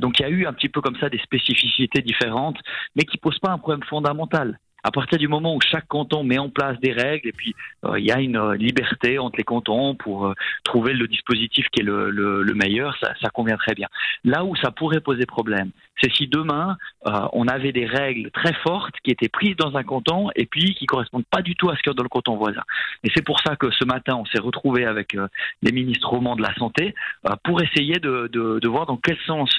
Donc 0.00 0.18
il 0.18 0.22
y 0.22 0.26
a 0.26 0.30
eu 0.30 0.46
un 0.46 0.52
petit 0.52 0.68
peu 0.68 0.80
comme 0.80 0.96
ça 0.96 1.08
des 1.08 1.18
spécificités 1.18 2.02
différentes, 2.02 2.58
mais 2.96 3.04
qui 3.04 3.16
posent 3.18 3.38
pas 3.38 3.50
un 3.50 3.58
problème 3.58 3.82
fondamental. 3.84 4.58
À 4.88 4.90
partir 4.90 5.18
du 5.18 5.28
moment 5.28 5.54
où 5.54 5.60
chaque 5.60 5.86
canton 5.86 6.24
met 6.24 6.38
en 6.38 6.48
place 6.48 6.80
des 6.80 6.92
règles 6.92 7.28
et 7.28 7.32
puis 7.32 7.54
euh, 7.84 7.98
il 7.98 8.06
y 8.06 8.10
a 8.10 8.20
une 8.20 8.38
euh, 8.38 8.56
liberté 8.56 9.18
entre 9.18 9.36
les 9.36 9.44
cantons 9.44 9.94
pour 9.94 10.26
euh, 10.26 10.32
trouver 10.64 10.94
le 10.94 11.06
dispositif 11.06 11.66
qui 11.70 11.82
est 11.82 11.84
le, 11.84 12.08
le, 12.08 12.42
le 12.42 12.54
meilleur, 12.54 12.96
ça, 12.98 13.28
convient 13.28 13.58
très 13.58 13.74
bien. 13.74 13.88
Là 14.24 14.46
où 14.46 14.56
ça 14.56 14.70
pourrait 14.70 15.00
poser 15.00 15.26
problème, 15.26 15.72
c'est 16.00 16.12
si 16.12 16.26
demain 16.26 16.76
euh, 17.06 17.10
on 17.32 17.46
avait 17.48 17.72
des 17.72 17.86
règles 17.86 18.30
très 18.30 18.52
fortes 18.54 18.94
qui 19.02 19.10
étaient 19.10 19.28
prises 19.28 19.56
dans 19.56 19.76
un 19.76 19.82
canton 19.82 20.28
et 20.36 20.46
puis 20.46 20.74
qui 20.74 20.86
correspondent 20.86 21.26
pas 21.30 21.42
du 21.42 21.54
tout 21.54 21.70
à 21.70 21.76
ce 21.76 21.82
qu'il 21.82 21.90
y 21.90 21.92
a 21.92 21.94
dans 21.94 22.02
le 22.02 22.08
canton 22.08 22.36
voisin. 22.36 22.62
Et 23.04 23.10
c'est 23.14 23.24
pour 23.24 23.40
ça 23.40 23.56
que 23.56 23.70
ce 23.70 23.84
matin 23.84 24.16
on 24.16 24.24
s'est 24.26 24.40
retrouvé 24.40 24.84
avec 24.84 25.14
euh, 25.14 25.28
les 25.62 25.72
ministres 25.72 26.08
romans 26.08 26.36
de 26.36 26.42
la 26.42 26.54
santé 26.54 26.94
euh, 27.26 27.34
pour 27.44 27.60
essayer 27.62 27.98
de, 27.98 28.28
de, 28.32 28.68
voir 28.68 28.84
dans 28.84 28.98
quel 28.98 29.16
sens 29.26 29.56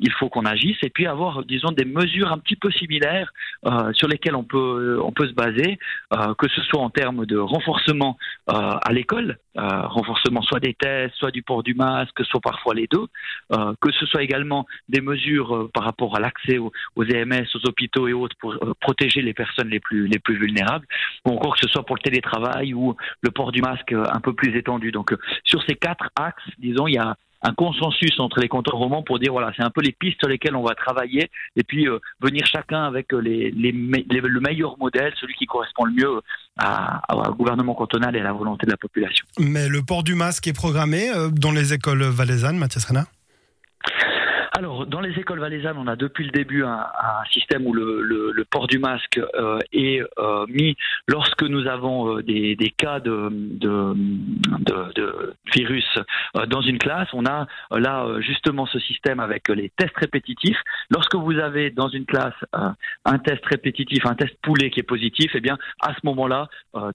il 0.00 0.10
faut 0.12 0.30
qu'on 0.30 0.46
agisse 0.46 0.78
et 0.82 0.88
puis 0.88 1.06
avoir 1.06 1.44
disons 1.44 1.70
des 1.70 1.84
mesures 1.84 2.32
un 2.32 2.38
petit 2.38 2.56
peu 2.56 2.70
similaires 2.70 3.30
sur 3.92 4.08
lesquelles 4.08 4.34
on 4.34 4.41
peut 4.42 5.00
on 5.02 5.12
peut 5.12 5.28
se 5.28 5.32
baser, 5.32 5.78
que 6.10 6.48
ce 6.48 6.62
soit 6.62 6.80
en 6.80 6.90
termes 6.90 7.26
de 7.26 7.38
renforcement 7.38 8.16
à 8.46 8.92
l'école, 8.92 9.38
renforcement 9.56 10.42
soit 10.42 10.60
des 10.60 10.74
tests, 10.74 11.14
soit 11.16 11.30
du 11.30 11.42
port 11.42 11.62
du 11.62 11.74
masque, 11.74 12.24
soit 12.24 12.40
parfois 12.40 12.74
les 12.74 12.86
deux, 12.86 13.06
que 13.80 13.92
ce 13.92 14.06
soit 14.06 14.22
également 14.22 14.66
des 14.88 15.00
mesures 15.00 15.54
euh, 15.54 15.70
par 15.72 15.84
rapport 15.84 16.16
à 16.16 16.20
l'accès 16.20 16.58
aux, 16.58 16.72
aux, 16.96 17.04
EMS, 17.04 17.46
aux 17.54 17.68
hôpitaux 17.68 18.08
et 18.08 18.12
autres 18.12 18.36
pour 18.40 18.52
euh, 18.54 18.74
protéger 18.80 19.22
les 19.22 19.34
personnes 19.34 19.68
les 19.68 19.80
plus, 19.80 20.06
les 20.06 20.18
plus 20.18 20.36
vulnérables, 20.36 20.86
ou 21.24 21.30
encore 21.30 21.54
que 21.54 21.60
ce 21.60 21.68
soit 21.68 21.84
pour 21.84 21.96
le 21.96 22.02
télétravail 22.02 22.74
ou 22.74 22.96
le 23.20 23.30
port 23.30 23.52
du 23.52 23.60
masque 23.60 23.92
euh, 23.92 24.04
un 24.12 24.20
peu 24.20 24.32
plus 24.34 24.56
étendu. 24.56 24.92
Donc 24.92 25.14
sur 25.44 25.62
ces 25.64 25.74
quatre 25.74 26.10
axes, 26.16 26.42
disons, 26.58 26.86
il 26.86 26.94
y 26.94 26.98
a 26.98 27.16
un 27.42 27.54
consensus 27.54 28.18
entre 28.20 28.40
les 28.40 28.48
cantons 28.48 28.76
romans 28.76 29.02
pour 29.02 29.18
dire 29.18 29.32
voilà, 29.32 29.52
c'est 29.56 29.62
un 29.62 29.70
peu 29.70 29.80
les 29.80 29.92
pistes 29.92 30.18
sur 30.20 30.28
lesquelles 30.28 30.56
on 30.56 30.62
va 30.62 30.74
travailler 30.74 31.30
et 31.56 31.64
puis 31.64 31.88
euh, 31.88 31.98
venir 32.20 32.46
chacun 32.46 32.84
avec 32.84 33.12
les, 33.12 33.50
le 33.50 34.40
meilleur 34.40 34.78
modèle, 34.78 35.12
celui 35.20 35.34
qui 35.34 35.46
correspond 35.46 35.84
le 35.84 35.92
mieux 35.92 36.10
au 36.10 37.34
gouvernement 37.34 37.74
cantonal 37.74 38.16
et 38.16 38.20
à 38.20 38.24
la 38.24 38.32
volonté 38.32 38.66
de 38.66 38.70
la 38.70 38.76
population. 38.76 39.24
Mais 39.38 39.68
le 39.68 39.82
port 39.82 40.02
du 40.02 40.14
masque 40.14 40.46
est 40.46 40.52
programmé 40.52 41.10
euh, 41.10 41.28
dans 41.30 41.52
les 41.52 41.72
écoles 41.72 42.02
valaisannes, 42.02 42.58
Mathias 42.58 42.84
Renard 42.84 43.06
alors, 44.62 44.86
dans 44.86 45.00
les 45.00 45.18
écoles 45.18 45.40
valaisannes, 45.40 45.76
on 45.76 45.88
a 45.88 45.96
depuis 45.96 46.24
le 46.24 46.30
début 46.30 46.62
un, 46.62 46.86
système 47.32 47.66
où 47.66 47.72
le, 47.72 48.44
port 48.48 48.68
du 48.68 48.78
masque 48.78 49.20
euh, 49.34 49.58
est 49.72 50.00
euh, 50.18 50.46
mis 50.48 50.76
lorsque 51.08 51.42
nous 51.42 51.66
avons 51.66 52.18
euh, 52.18 52.22
des, 52.22 52.74
cas 52.76 53.00
de, 53.00 53.28
de, 53.32 55.34
virus 55.52 55.88
dans 56.48 56.60
une 56.60 56.78
classe. 56.78 57.08
On 57.12 57.26
a 57.26 57.48
là 57.72 58.06
justement 58.20 58.66
ce 58.66 58.78
système 58.78 59.18
avec 59.18 59.48
les 59.48 59.70
tests 59.70 59.96
répétitifs. 59.96 60.60
Lorsque 60.90 61.16
vous 61.16 61.38
avez 61.38 61.70
dans 61.70 61.88
une 61.88 62.06
classe 62.06 62.34
un 62.52 63.18
test 63.18 63.44
répétitif, 63.46 64.06
un 64.06 64.14
test 64.14 64.36
poulet 64.42 64.70
qui 64.70 64.78
est 64.78 64.84
positif, 64.84 65.32
eh 65.34 65.40
bien 65.40 65.58
à 65.80 65.92
ce 65.94 66.00
moment-là, 66.04 66.48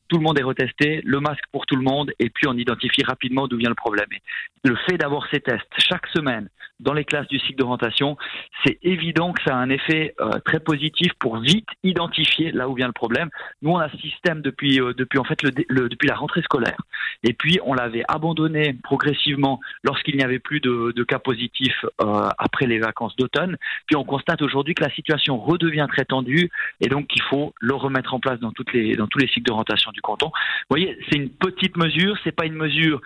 tout 0.07 0.17
le 0.17 0.23
monde 0.23 0.39
est 0.39 0.43
retesté, 0.43 1.01
le 1.03 1.19
masque 1.19 1.43
pour 1.51 1.65
tout 1.65 1.75
le 1.75 1.83
monde, 1.83 2.11
et 2.19 2.29
puis 2.29 2.47
on 2.47 2.53
identifie 2.53 3.03
rapidement 3.03 3.47
d'où 3.47 3.57
vient 3.57 3.69
le 3.69 3.75
problème. 3.75 4.07
Et 4.13 4.67
le 4.67 4.75
fait 4.87 4.97
d'avoir 4.97 5.27
ces 5.31 5.41
tests 5.41 5.67
chaque 5.77 6.07
semaine 6.07 6.47
dans 6.79 6.93
les 6.93 7.05
classes 7.05 7.27
du 7.27 7.39
cycle 7.39 7.55
d'orientation, 7.55 8.17
c'est 8.65 8.77
évident 8.83 9.33
que 9.33 9.41
ça 9.43 9.55
a 9.55 9.57
un 9.57 9.69
effet 9.69 10.13
euh, 10.21 10.39
très 10.45 10.59
positif 10.59 11.11
pour 11.19 11.37
vite 11.37 11.67
identifier 11.83 12.51
là 12.51 12.69
où 12.69 12.75
vient 12.75 12.87
le 12.87 12.93
problème. 12.93 13.29
Nous, 13.61 13.71
on 13.71 13.77
a 13.77 13.89
ce 13.89 13.97
système 13.97 14.41
depuis, 14.41 14.79
euh, 14.79 14.93
depuis, 14.93 15.17
en 15.17 15.23
fait, 15.23 15.39
depuis 15.43 16.07
la 16.07 16.15
rentrée 16.15 16.41
scolaire. 16.41 16.77
Et 17.23 17.33
puis, 17.33 17.59
on 17.65 17.73
l'avait 17.73 18.03
abandonné 18.07 18.75
progressivement 18.83 19.59
lorsqu'il 19.83 20.17
n'y 20.17 20.23
avait 20.23 20.39
plus 20.39 20.59
de, 20.59 21.03
cas 21.07 21.19
positifs 21.19 21.85
euh, 22.01 22.29
après 22.37 22.67
les 22.67 22.79
vacances 22.79 23.15
d'automne. 23.15 23.57
Puis, 23.87 23.95
on 23.95 24.03
constate 24.03 24.41
aujourd'hui 24.41 24.75
que 24.75 24.83
la 24.83 24.91
situation 24.91 25.37
redevient 25.39 25.87
très 25.89 26.05
tendue 26.05 26.49
et 26.81 26.89
donc 26.89 27.07
qu'il 27.07 27.23
faut 27.23 27.53
le 27.59 27.73
remettre 27.73 28.13
en 28.13 28.19
place 28.19 28.39
dans, 28.39 28.51
toutes 28.51 28.73
les, 28.73 28.95
dans 28.95 29.07
tous 29.07 29.19
les 29.19 29.27
cycles 29.27 29.47
d'orientation 29.47 29.91
du 29.91 30.01
canton. 30.01 30.27
Vous 30.27 30.75
voyez, 30.75 30.97
c'est 31.09 31.17
une 31.17 31.29
petite 31.29 31.77
mesure, 31.77 32.17
c'est 32.23 32.31
pas 32.31 32.45
une 32.45 32.55
mesure 32.55 33.01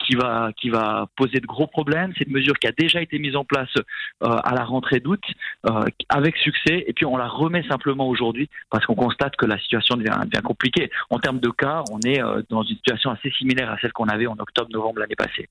qui, 0.00 0.14
va, 0.14 0.50
qui 0.56 0.70
va 0.70 1.06
poser 1.16 1.40
de 1.40 1.46
gros 1.46 1.66
problèmes, 1.66 2.12
c'est 2.16 2.26
une 2.26 2.32
mesure 2.32 2.58
qui 2.58 2.66
a 2.66 2.72
déjà 2.72 3.00
été 3.04 3.18
mise 3.18 3.36
en 3.36 3.44
place 3.44 3.70
euh, 3.76 4.28
à 4.28 4.54
la 4.54 4.64
rentrée 4.64 5.00
d'août 5.00 5.22
euh, 5.66 5.84
avec 6.08 6.36
succès. 6.36 6.84
Et 6.86 6.92
puis 6.92 7.06
on 7.06 7.16
la 7.16 7.28
remet 7.28 7.62
simplement 7.68 8.08
aujourd'hui 8.08 8.48
parce 8.70 8.84
qu'on 8.86 8.94
constate 8.94 9.36
que 9.36 9.46
la 9.46 9.58
situation 9.58 9.96
devient, 9.96 10.16
devient, 10.26 10.42
compliquée. 10.42 10.90
En 11.10 11.18
termes 11.18 11.40
de 11.40 11.50
cas, 11.50 11.82
on 11.90 12.00
est 12.00 12.22
euh, 12.22 12.42
dans 12.50 12.62
une 12.62 12.76
situation 12.76 13.10
assez 13.10 13.30
similaire 13.30 13.70
à 13.70 13.78
celle 13.78 13.92
qu'on 13.92 14.08
avait 14.08 14.26
en 14.26 14.36
octobre-novembre 14.38 15.00
l'année 15.00 15.16
passée. 15.16 15.48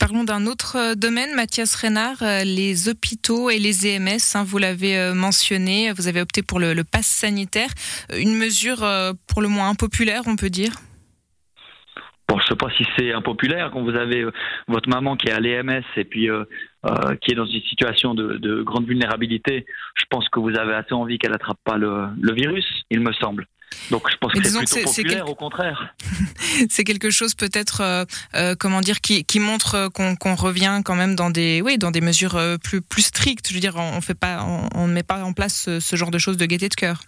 Parlons 0.00 0.24
d'un 0.24 0.46
autre 0.46 0.94
domaine, 0.94 1.34
Mathias 1.34 1.74
Renard, 1.74 2.18
les 2.44 2.88
hôpitaux 2.88 3.50
et 3.50 3.58
les 3.58 3.86
EMS, 3.86 4.18
hein, 4.34 4.44
vous 4.44 4.58
l'avez 4.58 5.12
mentionné, 5.14 5.92
vous 5.92 6.08
avez 6.08 6.20
opté 6.20 6.42
pour 6.42 6.58
le, 6.58 6.74
le 6.74 6.84
pass 6.84 7.06
sanitaire, 7.06 7.70
une 8.14 8.34
mesure 8.34 8.84
pour 9.26 9.40
le 9.40 9.48
moins 9.48 9.70
impopulaire, 9.70 10.22
on 10.26 10.36
peut 10.36 10.50
dire 10.50 10.72
Bon, 12.28 12.38
je 12.40 12.46
sais 12.46 12.56
pas 12.56 12.68
si 12.76 12.84
c'est 12.98 13.12
impopulaire 13.12 13.70
quand 13.72 13.82
vous 13.82 13.94
avez 13.94 14.22
euh, 14.22 14.32
votre 14.66 14.88
maman 14.88 15.16
qui 15.16 15.28
est 15.28 15.32
à 15.32 15.38
l'EMS 15.38 15.84
et 15.96 16.04
puis 16.04 16.28
euh, 16.28 16.44
euh, 16.84 17.14
qui 17.20 17.32
est 17.32 17.34
dans 17.34 17.46
une 17.46 17.62
situation 17.62 18.14
de, 18.14 18.38
de, 18.38 18.62
grande 18.62 18.86
vulnérabilité. 18.86 19.64
Je 19.94 20.04
pense 20.10 20.28
que 20.28 20.40
vous 20.40 20.56
avez 20.58 20.74
assez 20.74 20.92
envie 20.92 21.18
qu'elle 21.18 21.34
attrape 21.34 21.58
pas 21.64 21.76
le, 21.76 22.08
le 22.20 22.32
virus, 22.34 22.64
il 22.90 23.00
me 23.00 23.12
semble. 23.12 23.46
Donc 23.90 24.10
je 24.10 24.16
pense 24.16 24.32
que 24.32 24.42
c'est 24.42 24.58
plutôt 24.58 24.90
populaire, 24.90 25.28
au 25.28 25.34
contraire. 25.34 25.94
c'est 26.70 26.84
quelque 26.84 27.10
chose 27.10 27.34
peut-être, 27.34 27.80
euh, 27.80 28.04
euh, 28.34 28.54
comment 28.58 28.80
dire, 28.80 29.00
qui, 29.00 29.24
qui 29.24 29.38
montre 29.38 29.88
qu'on 29.88 30.34
revient 30.34 30.80
quand 30.84 30.94
même 30.94 31.14
dans 31.14 31.30
des, 31.30 31.60
oui, 31.62 31.78
dans 31.78 31.90
des 31.90 32.00
mesures 32.00 32.40
plus 32.62 32.80
plus 32.80 33.02
strictes. 33.02 33.48
Je 33.48 33.54
veux 33.54 33.60
dire, 33.60 33.76
on, 33.76 34.00
pas, 34.14 34.44
on 34.74 34.86
ne 34.86 34.92
met 34.92 35.02
pas 35.02 35.22
en 35.24 35.32
place 35.32 35.68
ce 35.78 35.96
genre 35.96 36.10
de 36.10 36.18
choses 36.18 36.36
de 36.36 36.46
gaieté 36.46 36.68
de 36.68 36.74
cœur. 36.74 37.02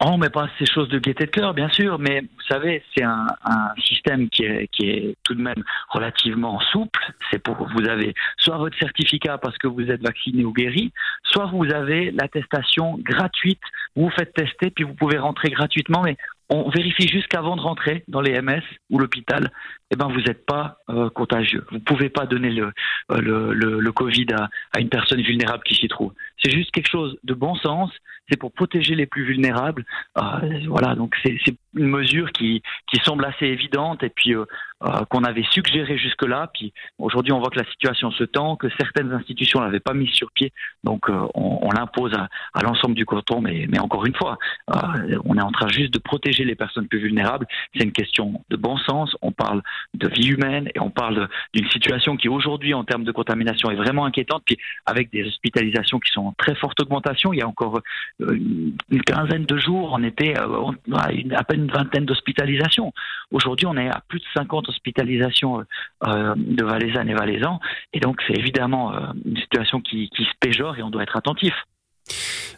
On 0.00 0.18
met 0.18 0.28
pas 0.28 0.48
ces 0.58 0.66
choses 0.66 0.88
de 0.88 0.98
gaieté 0.98 1.26
de 1.26 1.30
cœur, 1.30 1.54
bien 1.54 1.68
sûr, 1.68 1.98
mais 2.00 2.20
vous 2.20 2.42
savez, 2.48 2.82
c'est 2.94 3.04
un, 3.04 3.26
un, 3.44 3.72
système 3.80 4.28
qui 4.28 4.44
est, 4.44 4.66
qui 4.72 4.88
est 4.90 5.16
tout 5.22 5.34
de 5.34 5.40
même 5.40 5.62
relativement 5.88 6.60
souple. 6.72 7.00
C'est 7.30 7.38
pour 7.38 7.56
vous 7.56 7.88
avez 7.88 8.12
soit 8.36 8.58
votre 8.58 8.76
certificat 8.78 9.38
parce 9.38 9.56
que 9.56 9.68
vous 9.68 9.88
êtes 9.90 10.02
vacciné 10.02 10.44
ou 10.44 10.52
guéri, 10.52 10.92
soit 11.22 11.46
vous 11.46 11.72
avez 11.72 12.10
l'attestation 12.10 12.98
gratuite. 12.98 13.60
Vous 13.94 14.06
vous 14.06 14.10
faites 14.10 14.34
tester, 14.34 14.70
puis 14.70 14.82
vous 14.84 14.94
pouvez 14.94 15.18
rentrer 15.18 15.50
gratuitement, 15.50 16.02
mais 16.02 16.16
on 16.50 16.68
vérifie 16.68 17.08
jusqu'avant 17.08 17.56
de 17.56 17.60
rentrer 17.60 18.04
dans 18.08 18.20
les 18.20 18.40
MS 18.40 18.62
ou 18.90 18.98
l'hôpital, 18.98 19.50
eh 19.90 19.96
ben 19.96 20.08
vous 20.08 20.20
n'êtes 20.20 20.44
pas 20.44 20.78
euh, 20.90 21.08
contagieux. 21.10 21.64
Vous 21.70 21.76
ne 21.76 21.82
pouvez 21.82 22.10
pas 22.10 22.26
donner 22.26 22.50
le, 22.50 22.72
euh, 23.12 23.20
le, 23.20 23.54
le, 23.54 23.80
le 23.80 23.92
Covid 23.92 24.26
à, 24.34 24.50
à, 24.72 24.80
une 24.80 24.90
personne 24.90 25.22
vulnérable 25.22 25.62
qui 25.64 25.74
s'y 25.74 25.88
trouve. 25.88 26.12
C'est 26.42 26.50
juste 26.50 26.70
quelque 26.72 26.90
chose 26.90 27.16
de 27.24 27.34
bon 27.34 27.54
sens. 27.56 27.90
C'est 28.30 28.38
pour 28.38 28.52
protéger 28.52 28.94
les 28.94 29.06
plus 29.06 29.24
vulnérables. 29.24 29.84
Euh, 30.18 30.22
voilà, 30.68 30.94
donc 30.94 31.14
c'est 31.22 31.36
une 31.76 31.88
mesure 31.88 32.30
qui, 32.32 32.62
qui 32.86 33.00
semble 33.04 33.24
assez 33.24 33.46
évidente 33.46 34.02
et 34.02 34.08
puis 34.08 34.34
euh, 34.34 34.44
euh, 34.84 35.04
qu'on 35.10 35.24
avait 35.24 35.44
suggéré 35.50 35.98
jusque-là. 35.98 36.50
Puis 36.54 36.72
aujourd'hui, 36.98 37.32
on 37.32 37.40
voit 37.40 37.50
que 37.50 37.58
la 37.58 37.66
situation 37.66 38.10
se 38.10 38.24
tend, 38.24 38.56
que 38.56 38.68
certaines 38.78 39.12
institutions 39.12 39.60
l'avaient 39.60 39.80
pas 39.80 39.94
mise 39.94 40.10
sur 40.10 40.30
pied, 40.32 40.52
donc 40.84 41.08
euh, 41.08 41.26
on, 41.34 41.58
on 41.62 41.70
l'impose 41.70 42.14
à, 42.14 42.28
à 42.54 42.62
l'ensemble 42.62 42.94
du 42.94 43.04
canton. 43.04 43.40
Mais, 43.40 43.66
mais 43.68 43.78
encore 43.78 44.06
une 44.06 44.14
fois, 44.14 44.38
euh, 44.70 45.18
on 45.24 45.36
est 45.36 45.42
en 45.42 45.52
train 45.52 45.68
juste 45.68 45.92
de 45.92 45.98
protéger 45.98 46.44
les 46.44 46.54
personnes 46.54 46.88
plus 46.88 47.00
vulnérables. 47.00 47.46
C'est 47.74 47.84
une 47.84 47.92
question 47.92 48.44
de 48.50 48.56
bon 48.56 48.76
sens. 48.78 49.16
On 49.22 49.32
parle 49.32 49.62
de 49.94 50.08
vie 50.08 50.28
humaine 50.28 50.68
et 50.74 50.80
on 50.80 50.90
parle 50.90 51.28
d'une 51.52 51.68
situation 51.70 52.16
qui 52.16 52.28
aujourd'hui, 52.28 52.74
en 52.74 52.84
termes 52.84 53.04
de 53.04 53.12
contamination, 53.12 53.70
est 53.70 53.76
vraiment 53.76 54.04
inquiétante. 54.06 54.42
Puis 54.46 54.56
avec 54.86 55.10
des 55.10 55.24
hospitalisations 55.26 55.98
qui 55.98 56.10
sont 56.10 56.26
en 56.26 56.32
très 56.32 56.54
forte 56.54 56.80
augmentation, 56.80 57.32
il 57.32 57.38
y 57.38 57.42
a 57.42 57.48
encore 57.48 57.80
une 58.20 59.02
quinzaine 59.06 59.44
de 59.44 59.56
jours, 59.58 59.90
on 59.92 60.02
était 60.02 60.34
à 60.36 61.44
peine 61.44 61.64
une 61.64 61.70
vingtaine 61.70 62.04
d'hospitalisations. 62.04 62.92
Aujourd'hui, 63.30 63.66
on 63.66 63.76
est 63.76 63.88
à 63.88 64.02
plus 64.08 64.20
de 64.20 64.24
50 64.34 64.68
hospitalisations 64.68 65.60
euh, 65.60 65.64
euh, 66.06 66.34
de 66.36 66.64
Valaisannes 66.64 67.08
et 67.08 67.14
Valaisans. 67.14 67.58
Et 67.92 68.00
donc, 68.00 68.20
c'est 68.26 68.38
évidemment 68.38 68.94
euh, 68.94 69.00
une 69.24 69.36
situation 69.36 69.80
qui, 69.80 70.10
se 70.16 70.24
péjore 70.40 70.78
et 70.78 70.82
on 70.82 70.90
doit 70.90 71.02
être 71.02 71.16
attentif. 71.16 71.52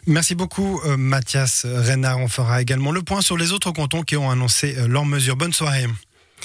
Merci 0.05 0.35
beaucoup, 0.35 0.79
Mathias 0.97 1.65
Renard. 1.65 2.19
On 2.19 2.27
fera 2.27 2.61
également 2.61 2.91
le 2.91 3.01
point 3.01 3.21
sur 3.21 3.37
les 3.37 3.51
autres 3.51 3.71
cantons 3.71 4.03
qui 4.03 4.15
ont 4.15 4.29
annoncé 4.29 4.75
leurs 4.87 5.05
mesures. 5.05 5.35
Bonne 5.35 5.53
soirée. 5.53 5.85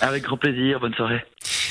Avec 0.01 0.25
grand 0.25 0.37
plaisir, 0.37 0.81
bonne 0.81 0.95
soirée. 0.95 1.25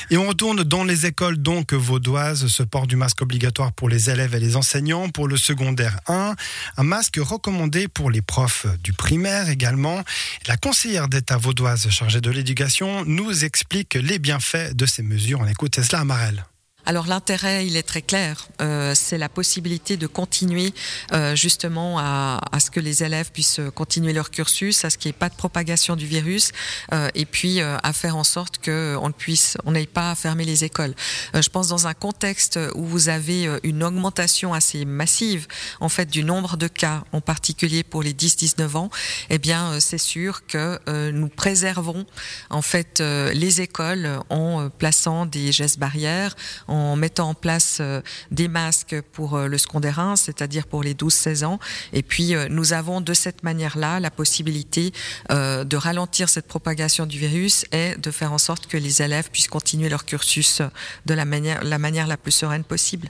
Et 0.10 0.18
on 0.18 0.28
retourne 0.28 0.64
dans 0.64 0.84
les 0.84 1.06
écoles 1.06 1.38
donc 1.38 1.74
vaudoises, 1.74 2.48
ce 2.48 2.64
port 2.64 2.86
du 2.86 2.98
masque 2.98 3.22
obligatoire 3.22 3.72
pour 3.72 3.88
les 3.88 4.10
élèves 4.10 4.36
et 4.36 4.40
les 4.40 4.58
enseignants, 4.58 5.08
pour 5.10 5.28
le 5.28 5.38
secondaire 5.38 6.00
1, 6.08 6.36
un 6.78 6.84
masque 6.84 7.18
recommandé 7.22 7.88
pour 7.88 8.12
les 8.12 8.22
profs 8.22 8.68
du 8.84 8.92
primaire 8.92 9.50
également. 9.50 10.04
La 10.48 10.58
conseillère 10.58 11.08
d'État 11.08 11.38
vaudoise 11.38 11.90
chargée 11.90 12.20
de 12.20 12.30
l'éducation 12.30 13.06
nous 13.06 13.46
explique 13.46 13.96
les 13.96 14.20
bienfaits 14.20 14.74
de 14.76 14.86
ces 14.86 15.02
mesures. 15.02 15.40
On 15.40 15.48
écoute 15.48 15.72
Tesla 15.72 16.00
Amarel. 16.00 16.44
Alors 16.86 17.08
l'intérêt, 17.08 17.68
il 17.68 17.78
est 17.78 17.84
très 17.84 18.02
clair. 18.02 18.48
Euh, 18.62 18.94
c'est 18.96 19.18
la 19.18 19.30
possibilité 19.30 19.98
de 19.98 20.08
continuer 20.08 20.74
euh, 21.14 21.36
justement 21.36 22.00
à, 22.00 22.42
à, 22.52 22.60
ce 22.60 22.72
que 22.72 22.80
les 22.80 23.04
élèves 23.04 23.32
puissent 23.32 23.62
continuer 23.76 24.14
leur 24.14 24.32
cursus, 24.32 24.84
à 24.86 24.90
ce 24.90 24.98
qu'il 24.98 25.10
n'y 25.10 25.16
ait 25.16 25.20
pas 25.20 25.30
de 25.30 25.36
propagation 25.36 25.96
du 25.96 26.06
virus, 26.06 26.52
euh, 26.94 27.10
et 27.16 27.26
puis 27.26 27.62
euh, 27.62 27.78
à 27.84 27.94
faire 27.94 28.16
en 28.16 28.24
sorte 28.24 28.58
qu'on 28.64 29.08
ne 29.08 29.14
puisse, 29.14 29.58
on 29.66 29.72
n'aille 29.72 29.88
pas 29.88 30.12
à 30.12 30.16
fermer 30.16 30.46
les 30.46 30.64
écoles. 30.64 30.94
Euh, 31.36 31.42
je 31.42 31.50
pense 31.50 31.68
dans 31.68 31.88
un 31.88 31.94
contexte 31.94 32.60
où 32.76 32.86
vous 32.86 33.10
avez 33.10 33.48
euh, 33.48 33.60
une 33.64 33.84
augmentation 33.84 34.54
assez 34.54 34.86
massive 34.86 35.48
en 35.80 35.90
fait 35.90 36.10
du 36.10 36.24
nombre 36.24 36.58
de 36.58 36.68
cas, 36.68 37.04
en 37.12 37.22
particulier 37.22 37.84
pour 37.84 38.04
les 38.04 38.14
10-19 38.14 38.78
ans, 38.78 38.90
eh 39.30 39.38
bien 39.38 39.80
c'est 39.80 39.98
sûr 39.98 40.46
que 40.46 40.80
nous 41.12 41.28
préservons 41.28 42.06
en 42.50 42.62
fait 42.62 43.00
les 43.00 43.62
écoles 43.62 44.20
en 44.30 44.70
plaçant 44.70 45.26
des 45.26 45.52
gestes 45.52 45.80
barrières 45.80 46.36
en 46.72 46.96
mettant 46.96 47.30
en 47.30 47.34
place 47.34 47.78
euh, 47.82 48.02
des 48.32 48.48
masques 48.48 49.00
pour 49.12 49.36
euh, 49.36 49.48
le 49.48 49.58
secondaire 49.58 50.00
1, 50.00 50.16
c'est-à-dire 50.16 50.68
pour 50.68 50.84
les 50.84 50.94
12-16 50.94 51.44
ans. 51.44 51.60
Et 51.92 52.02
puis, 52.02 52.34
euh, 52.34 52.48
nous 52.50 52.72
avons 52.72 53.02
de 53.02 53.14
cette 53.14 53.44
manière-là 53.44 54.00
la 54.00 54.10
possibilité 54.10 54.94
de 55.30 55.76
ralentir 55.76 56.30
cette 56.30 56.48
propagation 56.48 57.06
du 57.06 57.18
virus 57.18 57.66
et 57.72 57.96
de 57.96 58.12
faire 58.12 58.32
en 58.32 58.38
sorte 58.38 58.68
que 58.68 58.78
les 58.78 59.02
élèves 59.02 59.30
puissent 59.32 59.48
continuer 59.48 59.90
leur 59.90 60.06
cursus 60.06 60.62
de 61.06 61.14
la 61.14 61.26
manière 61.26 61.64
la, 61.64 61.78
manière 61.78 62.08
la 62.08 62.18
plus 62.18 62.32
sereine 62.32 62.64
possible. 62.64 63.10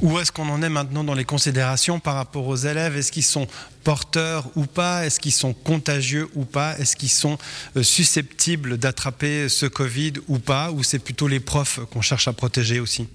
Où 0.00 0.18
est-ce 0.18 0.32
qu'on 0.32 0.48
en 0.48 0.62
est 0.62 0.68
maintenant 0.68 1.04
dans 1.04 1.14
les 1.14 1.24
considérations 1.24 2.00
par 2.00 2.14
rapport 2.14 2.46
aux 2.46 2.56
élèves? 2.56 2.96
Est-ce 2.96 3.12
qu'ils 3.12 3.24
sont 3.24 3.46
porteurs 3.86 4.50
ou 4.56 4.66
pas 4.66 5.06
Est-ce 5.06 5.20
qu'ils 5.20 5.30
sont 5.30 5.52
contagieux 5.52 6.28
ou 6.34 6.44
pas 6.44 6.76
Est-ce 6.76 6.96
qu'ils 6.96 7.08
sont 7.08 7.38
susceptibles 7.80 8.78
d'attraper 8.78 9.48
ce 9.48 9.66
Covid 9.66 10.14
ou 10.26 10.40
pas 10.40 10.72
Ou 10.72 10.82
c'est 10.82 10.98
plutôt 10.98 11.28
les 11.28 11.38
profs 11.38 11.78
qu'on 11.92 12.02
cherche 12.02 12.26
à 12.26 12.32
protéger 12.32 12.80
aussi? 12.80 13.06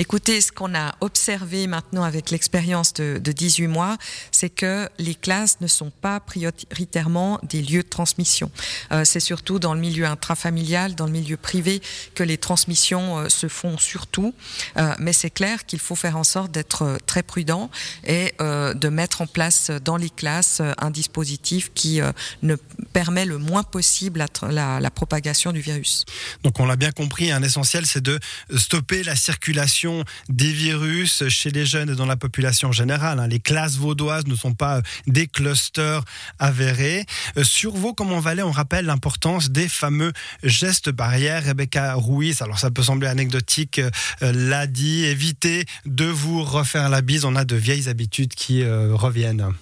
Écoutez, 0.00 0.40
ce 0.40 0.52
qu'on 0.52 0.76
a 0.76 0.94
observé 1.00 1.66
maintenant 1.66 2.04
avec 2.04 2.30
l'expérience 2.30 2.92
de, 2.94 3.18
de, 3.18 3.32
18 3.32 3.66
mois, 3.66 3.96
c'est 4.30 4.48
que 4.48 4.88
les 5.00 5.16
classes 5.16 5.60
ne 5.60 5.66
sont 5.66 5.90
pas 5.90 6.20
prioritairement 6.20 7.40
des 7.42 7.62
lieux 7.62 7.82
de 7.82 7.88
transmission. 7.88 8.48
Euh, 8.92 9.04
c'est 9.04 9.18
surtout 9.18 9.58
dans 9.58 9.74
le 9.74 9.80
milieu 9.80 10.06
intrafamilial, 10.06 10.94
dans 10.94 11.06
le 11.06 11.10
milieu 11.10 11.36
privé, 11.36 11.82
que 12.14 12.22
les 12.22 12.38
transmissions 12.38 13.18
euh, 13.18 13.28
se 13.28 13.48
font 13.48 13.76
surtout. 13.76 14.34
Euh, 14.76 14.94
mais 15.00 15.12
c'est 15.12 15.30
clair 15.30 15.66
qu'il 15.66 15.80
faut 15.80 15.96
faire 15.96 16.16
en 16.16 16.22
sorte 16.22 16.52
d'être 16.52 16.98
très 17.06 17.24
prudent 17.24 17.68
et 18.06 18.34
de 18.38 18.88
mettre 18.88 19.22
en 19.22 19.26
place 19.26 19.72
dans 19.84 19.96
les 19.96 20.10
classes 20.10 20.62
un 20.78 20.90
dispositif 20.90 21.72
qui 21.74 22.00
ne 22.42 22.54
permet 22.92 23.24
le 23.24 23.38
moins 23.38 23.64
possible 23.64 24.24
la 24.42 24.90
propagation 24.90 25.50
du 25.50 25.60
virus. 25.60 26.04
Donc 26.44 26.60
on 26.60 26.66
l'a 26.66 26.76
bien 26.76 26.92
compris, 26.92 27.32
un 27.32 27.42
essentiel, 27.42 27.84
c'est 27.84 28.02
de 28.02 28.20
stopper 28.56 29.02
la 29.02 29.16
circulation 29.16 29.87
des 30.28 30.52
virus 30.52 31.28
chez 31.28 31.50
les 31.50 31.66
jeunes 31.66 31.90
et 31.90 31.94
dans 31.94 32.06
la 32.06 32.16
population 32.16 32.72
générale. 32.72 33.24
Les 33.28 33.40
classes 33.40 33.76
vaudoises 33.76 34.26
ne 34.26 34.36
sont 34.36 34.54
pas 34.54 34.82
des 35.06 35.26
clusters 35.26 36.02
avérés. 36.38 37.04
Euh, 37.36 37.44
sur 37.44 37.74
Vaud, 37.74 37.94
comme 37.94 38.12
on 38.12 38.20
Valais, 38.20 38.42
on 38.42 38.50
rappelle 38.50 38.86
l'importance 38.86 39.50
des 39.50 39.68
fameux 39.68 40.12
gestes 40.42 40.90
barrières. 40.90 41.44
Rebecca 41.44 41.94
Ruiz, 41.94 42.42
alors 42.42 42.58
ça 42.58 42.70
peut 42.70 42.82
sembler 42.82 43.08
anecdotique, 43.08 43.78
euh, 43.78 44.32
l'a 44.32 44.66
dit, 44.66 45.04
évitez 45.04 45.64
de 45.86 46.04
vous 46.04 46.42
refaire 46.42 46.88
la 46.88 47.02
bise. 47.02 47.24
On 47.24 47.36
a 47.36 47.44
de 47.44 47.56
vieilles 47.56 47.88
habitudes 47.88 48.34
qui 48.34 48.62
euh, 48.62 48.94
reviennent. 48.94 49.52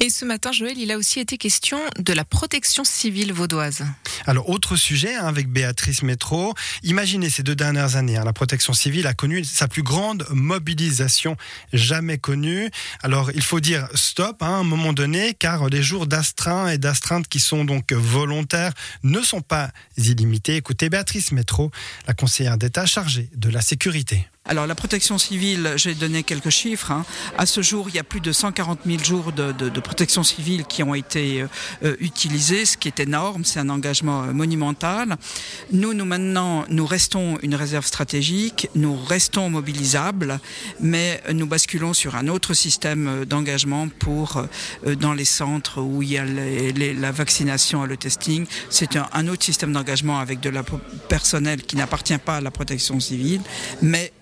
Et 0.00 0.10
ce 0.10 0.24
matin, 0.24 0.52
Joël, 0.52 0.78
il 0.78 0.90
a 0.90 0.96
aussi 0.96 1.20
été 1.20 1.38
question 1.38 1.78
de 1.98 2.12
la 2.12 2.24
protection 2.24 2.84
civile 2.84 3.32
vaudoise. 3.32 3.84
Alors, 4.26 4.48
autre 4.48 4.76
sujet 4.76 5.14
hein, 5.14 5.26
avec 5.26 5.48
Béatrice 5.48 6.02
Métro. 6.02 6.54
Imaginez 6.82 7.30
ces 7.30 7.42
deux 7.42 7.54
dernières 7.54 7.96
années, 7.96 8.16
hein, 8.16 8.24
la 8.24 8.32
protection 8.32 8.72
civile 8.72 9.06
a 9.06 9.14
connu 9.14 9.38
sa 9.44 9.68
plus 9.68 9.82
grande 9.82 10.26
mobilisation 10.30 11.36
jamais 11.72 12.18
connue. 12.18 12.70
Alors, 13.02 13.30
il 13.34 13.42
faut 13.42 13.60
dire 13.60 13.88
stop 13.94 14.42
hein, 14.42 14.46
à 14.46 14.56
un 14.58 14.64
moment 14.64 14.92
donné, 14.92 15.34
car 15.34 15.68
les 15.68 15.82
jours 15.82 16.06
d'astreinte 16.06 16.70
et 16.70 16.78
d'astreinte 16.78 17.28
qui 17.28 17.40
sont 17.40 17.64
donc 17.64 17.92
volontaires 17.92 18.72
ne 19.02 19.20
sont 19.20 19.42
pas 19.42 19.70
illimités. 19.96 20.56
Écoutez 20.56 20.88
Béatrice 20.88 21.32
Métro, 21.32 21.70
la 22.06 22.14
conseillère 22.14 22.58
d'État 22.58 22.86
chargée 22.86 23.28
de 23.34 23.48
la 23.48 23.60
sécurité. 23.60 24.26
Alors 24.44 24.66
la 24.66 24.74
protection 24.74 25.18
civile, 25.18 25.74
j'ai 25.76 25.94
donné 25.94 26.24
quelques 26.24 26.50
chiffres. 26.50 26.90
Hein. 26.90 27.04
À 27.38 27.46
ce 27.46 27.62
jour, 27.62 27.88
il 27.88 27.94
y 27.94 28.00
a 28.00 28.02
plus 28.02 28.20
de 28.20 28.32
140 28.32 28.80
000 28.84 28.98
jours 28.98 29.30
de, 29.30 29.52
de, 29.52 29.68
de 29.68 29.80
protection 29.80 30.24
civile 30.24 30.64
qui 30.64 30.82
ont 30.82 30.96
été 30.96 31.44
euh, 31.84 31.96
utilisés, 32.00 32.64
ce 32.64 32.76
qui 32.76 32.88
est 32.88 32.98
énorme. 32.98 33.44
C'est 33.44 33.60
un 33.60 33.68
engagement 33.68 34.24
euh, 34.24 34.32
monumental. 34.32 35.16
Nous, 35.70 35.94
nous 35.94 36.04
maintenant, 36.04 36.64
nous 36.68 36.84
restons 36.84 37.38
une 37.42 37.54
réserve 37.54 37.86
stratégique, 37.86 38.68
nous 38.74 38.96
restons 38.96 39.48
mobilisables, 39.48 40.40
mais 40.80 41.22
nous 41.32 41.46
basculons 41.46 41.94
sur 41.94 42.16
un 42.16 42.26
autre 42.26 42.52
système 42.52 43.06
euh, 43.06 43.24
d'engagement 43.24 43.86
pour 44.00 44.38
euh, 44.84 44.96
dans 44.96 45.12
les 45.14 45.24
centres 45.24 45.80
où 45.80 46.02
il 46.02 46.10
y 46.10 46.18
a 46.18 46.24
les, 46.24 46.72
les, 46.72 46.94
la 46.94 47.12
vaccination 47.12 47.84
et 47.84 47.88
le 47.88 47.96
testing. 47.96 48.44
C'est 48.70 48.96
un, 48.96 49.08
un 49.12 49.28
autre 49.28 49.44
système 49.44 49.72
d'engagement 49.72 50.18
avec 50.18 50.40
de 50.40 50.50
la 50.50 50.64
personnel 51.08 51.62
qui 51.62 51.76
n'appartient 51.76 52.18
pas 52.18 52.38
à 52.38 52.40
la 52.40 52.50
protection 52.50 52.98
civile, 52.98 53.40
mais 53.80 54.12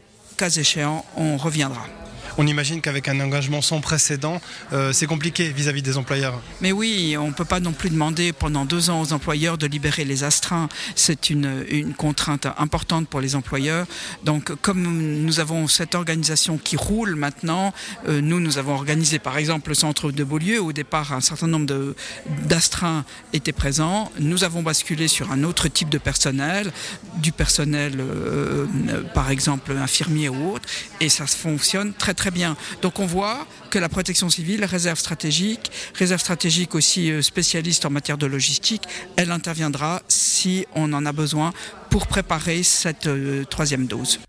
cas 0.40 0.48
échéant, 0.56 1.04
on 1.18 1.36
reviendra. 1.36 1.99
On 2.38 2.46
imagine 2.46 2.80
qu'avec 2.80 3.08
un 3.08 3.20
engagement 3.20 3.62
sans 3.62 3.80
précédent, 3.80 4.40
euh, 4.72 4.92
c'est 4.92 5.06
compliqué 5.06 5.48
vis-à-vis 5.48 5.82
des 5.82 5.96
employeurs. 5.96 6.40
Mais 6.60 6.72
oui, 6.72 7.16
on 7.18 7.28
ne 7.28 7.32
peut 7.32 7.44
pas 7.44 7.60
non 7.60 7.72
plus 7.72 7.90
demander 7.90 8.32
pendant 8.32 8.64
deux 8.64 8.90
ans 8.90 9.00
aux 9.00 9.12
employeurs 9.12 9.58
de 9.58 9.66
libérer 9.66 10.04
les 10.04 10.24
astreints. 10.24 10.68
C'est 10.94 11.30
une, 11.30 11.94
contrainte 11.96 12.46
importante 12.58 13.08
pour 13.08 13.20
les 13.20 13.34
employeurs. 13.34 13.86
Donc 14.24 14.52
comme 14.62 14.82
nous 15.24 15.40
avons 15.40 15.66
cette 15.66 15.94
organisation 15.94 16.58
qui 16.58 16.76
roule 16.76 17.14
maintenant, 17.14 17.72
euh, 18.08 18.20
nous, 18.20 18.40
nous 18.40 18.58
avons 18.58 18.74
organisé 18.74 19.18
par 19.18 19.36
exemple 19.36 19.70
le 19.70 19.74
centre 19.74 20.10
de 20.10 20.24
Beaulieu. 20.24 20.62
Au 20.62 20.72
départ, 20.72 21.12
un 21.12 21.20
certain 21.20 21.46
nombre 21.46 21.94
d'astreints 22.46 23.04
étaient 23.32 23.52
présents. 23.52 24.10
Nous 24.18 24.44
avons 24.44 24.62
basculé 24.62 25.08
sur 25.08 25.32
un 25.32 25.42
autre 25.44 25.68
type 25.68 25.88
de 25.88 25.98
personnel, 25.98 26.72
du 27.16 27.32
personnel 27.32 27.94
euh, 27.98 28.66
par 29.14 29.30
exemple 29.30 29.72
infirmier 29.72 30.28
ou 30.28 30.52
autre, 30.52 30.68
et 31.00 31.08
ça 31.08 31.26
fonctionne 31.26 31.92
très 31.92 32.14
très 32.14 32.19
bien. 32.28 32.58
Donc 32.82 32.98
on 32.98 33.06
voit 33.06 33.46
que 33.70 33.78
la 33.78 33.88
protection 33.88 34.28
civile, 34.28 34.66
réserve 34.66 34.98
stratégique, 34.98 35.70
réserve 35.94 36.20
stratégique 36.20 36.74
aussi 36.74 37.10
euh, 37.10 37.22
spécialiste 37.22 37.86
en 37.86 37.90
matière 37.90 38.18
de 38.18 38.26
logistique, 38.26 38.82
elle 39.16 39.30
interviendra 39.30 40.02
si 40.08 40.66
on 40.74 40.92
en 40.92 41.06
a 41.06 41.12
besoin 41.12 41.54
pour 41.88 42.06
préparer 42.06 42.62
cette 42.62 43.06
euh, 43.06 43.44
troisième 43.44 43.86
dose. 43.86 44.20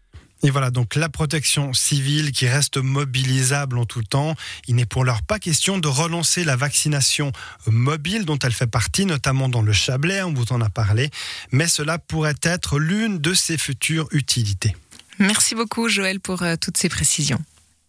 Et 0.43 0.49
voilà, 0.49 0.71
donc 0.71 0.95
la 0.95 1.07
protection 1.07 1.71
civile 1.73 2.31
qui 2.31 2.47
reste 2.47 2.77
mobilisable 2.77 3.77
en 3.77 3.85
tout 3.85 4.01
temps. 4.01 4.35
Il 4.67 4.75
n'est 4.75 4.85
pour 4.85 5.03
l'heure 5.03 5.21
pas 5.21 5.37
question 5.37 5.77
de 5.77 5.87
relancer 5.87 6.43
la 6.43 6.55
vaccination 6.55 7.31
mobile 7.67 8.25
dont 8.25 8.39
elle 8.39 8.53
fait 8.53 8.67
partie, 8.67 9.05
notamment 9.05 9.49
dans 9.49 9.61
le 9.61 9.71
Chablais, 9.71 10.23
on 10.23 10.33
vous 10.33 10.51
en 10.51 10.61
a 10.61 10.69
parlé, 10.69 11.11
mais 11.51 11.67
cela 11.67 11.99
pourrait 11.99 12.35
être 12.41 12.79
l'une 12.79 13.19
de 13.19 13.33
ses 13.33 13.57
futures 13.57 14.07
utilités. 14.11 14.75
Merci 15.19 15.53
beaucoup 15.53 15.87
Joël 15.87 16.19
pour 16.19 16.41
euh, 16.41 16.55
toutes 16.59 16.77
ces 16.77 16.89
précisions. 16.89 17.39